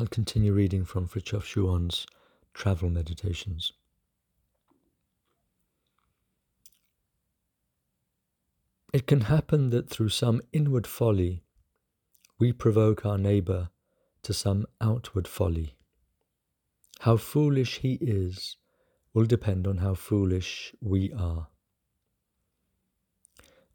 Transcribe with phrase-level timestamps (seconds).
[0.00, 2.06] I'll continue reading from Frithjof Schuon's
[2.54, 3.72] Travel Meditations.
[8.92, 11.42] It can happen that through some inward folly
[12.38, 13.70] we provoke our neighbour
[14.22, 15.74] to some outward folly.
[17.00, 18.56] How foolish he is
[19.12, 21.48] will depend on how foolish we are.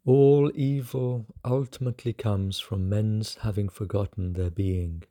[0.06, 5.02] All evil ultimately comes from men's having forgotten their being.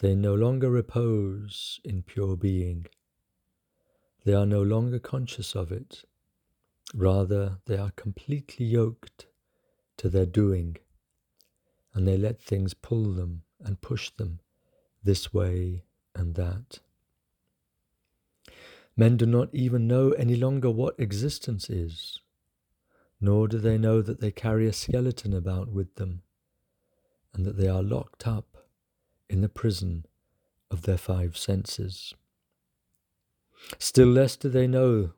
[0.00, 2.86] They no longer repose in pure being.
[4.24, 6.04] They are no longer conscious of it.
[6.94, 9.26] Rather, they are completely yoked
[9.98, 10.76] to their doing,
[11.94, 14.40] and they let things pull them and push them
[15.02, 15.84] this way
[16.14, 16.80] and that.
[18.96, 22.20] Men do not even know any longer what existence is
[23.20, 26.22] nor do they know that they carry a skeleton about with them,
[27.34, 28.49] and that they are locked up
[29.30, 30.04] in the prison
[30.72, 32.14] of their five senses.
[33.78, 35.12] Still less do they know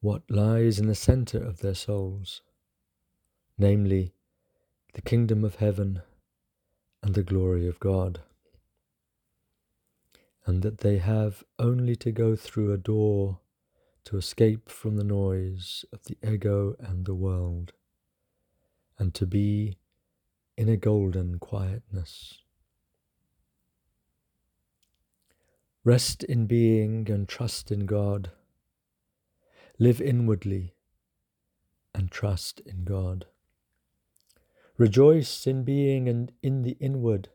[0.00, 2.42] what lies in the centre of their souls,
[3.56, 4.12] namely,
[4.94, 6.02] the kingdom of heaven
[7.00, 8.20] and the glory of God,
[10.44, 13.38] and that they have only to go through a door
[14.04, 17.72] to escape from the noise of the ego and the world,
[18.98, 19.76] and to be
[20.56, 22.38] in a golden quietness.
[25.84, 28.30] Rest in being and trust in God.
[29.78, 30.74] Live inwardly
[31.94, 33.26] and trust in God.
[34.78, 37.30] Rejoice in being and in the inward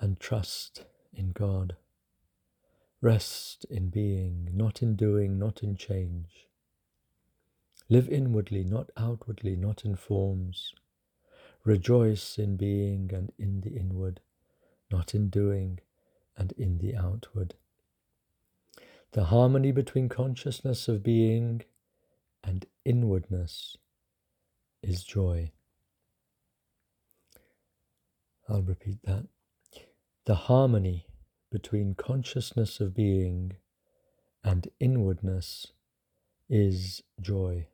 [0.00, 1.76] and trust in God.
[3.00, 6.46] Rest in being, not in doing, not in change.
[7.90, 10.72] Live inwardly, not outwardly, not in forms.
[11.64, 14.20] Rejoice in being and in the inward,
[14.90, 15.80] not in doing
[16.36, 17.54] and in the outward.
[19.12, 21.62] The harmony between consciousness of being
[22.42, 23.76] and inwardness
[24.82, 25.52] is joy.
[28.48, 29.26] I'll repeat that.
[30.26, 31.06] The harmony
[31.50, 33.52] between consciousness of being
[34.42, 35.68] and inwardness
[36.48, 37.68] is joy.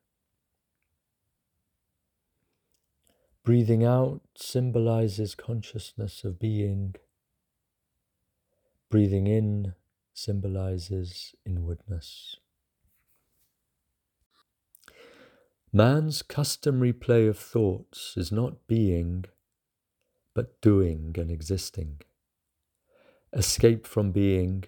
[3.43, 6.95] Breathing out symbolizes consciousness of being.
[8.91, 9.75] Breathing in
[10.13, 12.37] symbolizes inwardness.
[15.73, 19.25] Man's customary play of thoughts is not being,
[20.35, 22.01] but doing and existing
[23.33, 24.65] escape from being,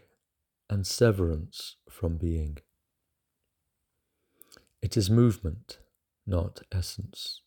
[0.70, 2.58] and severance from being.
[4.80, 5.78] It is movement,
[6.26, 7.42] not essence.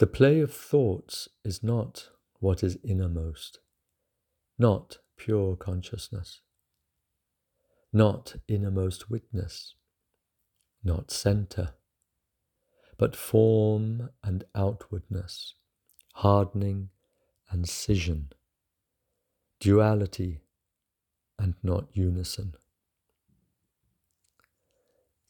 [0.00, 3.58] The play of thoughts is not what is innermost,
[4.58, 6.40] not pure consciousness,
[7.92, 9.74] not innermost witness,
[10.82, 11.74] not centre,
[12.96, 15.56] but form and outwardness,
[16.14, 16.88] hardening
[17.50, 18.30] and scission
[19.58, 20.40] duality
[21.38, 22.54] and not unison.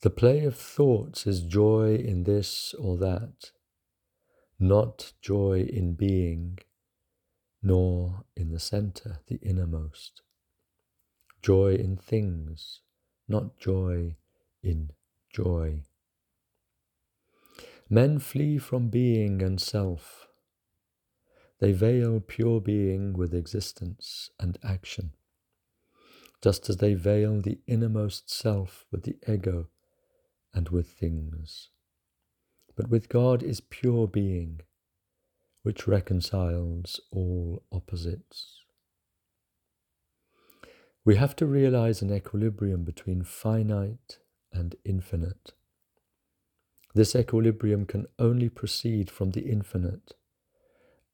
[0.02, 3.50] The play of thoughts is joy in this or that,
[4.60, 6.58] not joy in being,
[7.62, 10.22] nor in the centre, the innermost.
[11.42, 12.80] Joy in things,
[13.26, 14.16] not joy
[14.62, 14.90] in
[15.32, 15.82] joy.
[17.88, 20.28] Men flee from being and self
[21.60, 25.12] they veil pure being with existence and action,
[26.42, 29.68] just as they veil the innermost self with the ego
[30.54, 31.68] and with things.
[32.76, 34.60] But with God is pure being,
[35.62, 38.62] which reconciles all opposites.
[41.04, 44.18] We have to realize an equilibrium between finite
[44.52, 45.52] and infinite.
[46.94, 50.14] This equilibrium can only proceed from the infinite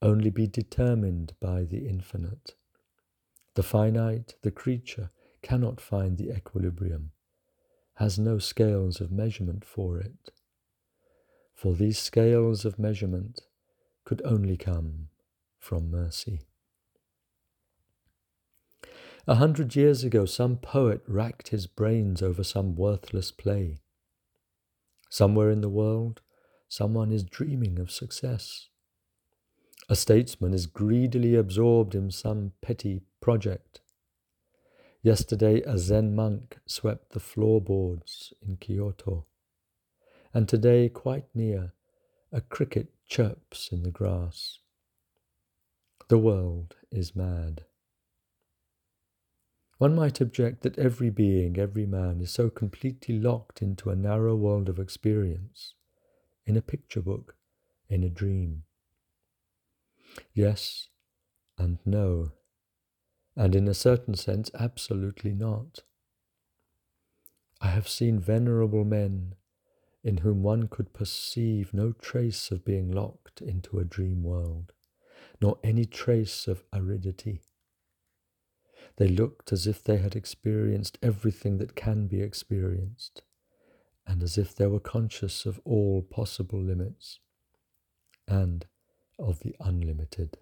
[0.03, 2.55] only be determined by the infinite.
[3.55, 5.11] The finite, the creature,
[5.43, 7.13] cannot find the equilibrium,
[7.95, 10.33] has no scales of measurement for it.
[11.57, 13.41] For these scales of measurement
[14.05, 15.09] could only come
[15.59, 16.43] from mercy.
[19.27, 23.79] A hundred years ago, some poet racked his brains over some worthless play.
[25.09, 26.21] Somewhere in the world,
[26.69, 28.69] someone is dreaming of success.
[29.89, 33.81] A statesman is greedily absorbed in some petty project.
[35.03, 39.25] Yesterday, a Zen monk swept the floorboards in Kyoto.
[40.37, 41.73] And today, quite near,
[42.31, 44.59] a cricket chirps in the grass.
[46.09, 47.65] The world is mad.
[49.79, 54.37] One might object that every being, every man, is so completely locked into a narrow
[54.37, 55.73] world of experience,
[56.45, 57.37] in a picture book,
[57.89, 58.65] in a dream.
[60.35, 60.89] Yes
[61.57, 62.33] and no,
[63.35, 65.81] and in a certain sense, absolutely not.
[67.59, 69.37] I have seen venerable men
[70.07, 74.73] in whom one could perceive no trace of being locked into a dream world,
[75.43, 77.41] nor any trace of aridity.
[78.99, 83.23] They looked as if they had experienced everything that can be experienced,
[84.07, 87.19] and as if they were conscious of all possible limits
[88.29, 88.65] and
[89.19, 90.39] of the unlimited.